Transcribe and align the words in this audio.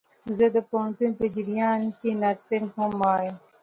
زه 0.37 0.45
د 0.55 0.57
پوهنتون 0.69 1.11
په 1.19 1.25
جریان 1.35 1.81
کښي 1.97 2.11
نرسينګ 2.21 2.65
هم 2.77 2.91
وايم. 3.01 3.35